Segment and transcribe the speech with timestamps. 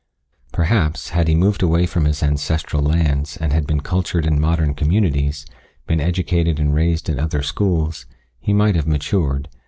[0.51, 4.73] Perhaps, had he moved away from his ancestral lands and had been cultured in modern
[4.73, 5.45] communities,
[5.85, 8.07] been educated and raised in other schools,
[8.39, 9.47] he might have matured.